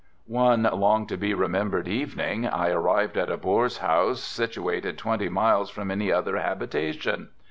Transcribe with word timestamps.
One 0.25 0.63
long 0.63 1.05
to 1.05 1.15
be 1.15 1.35
remembered 1.35 1.87
evening 1.87 2.47
I 2.47 2.71
arrived 2.71 3.19
at 3.19 3.29
a 3.29 3.37
Boer's 3.37 3.77
house 3.77 4.19
situated 4.19 4.97
twenty 4.97 5.29
miles 5.29 5.69
from 5.69 5.91
any 5.91 6.11
other 6.11 6.37
habitation. 6.39 7.29